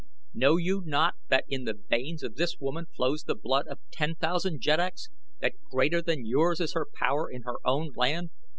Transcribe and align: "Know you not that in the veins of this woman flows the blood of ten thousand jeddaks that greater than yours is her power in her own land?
"Know 0.33 0.57
you 0.57 0.81
not 0.83 1.13
that 1.29 1.45
in 1.47 1.65
the 1.65 1.75
veins 1.75 2.23
of 2.23 2.33
this 2.33 2.57
woman 2.59 2.87
flows 2.87 3.21
the 3.25 3.35
blood 3.35 3.67
of 3.67 3.77
ten 3.91 4.15
thousand 4.15 4.59
jeddaks 4.59 5.09
that 5.41 5.61
greater 5.69 6.01
than 6.01 6.25
yours 6.25 6.59
is 6.59 6.73
her 6.73 6.87
power 6.91 7.29
in 7.29 7.43
her 7.43 7.57
own 7.63 7.91
land? 7.95 8.31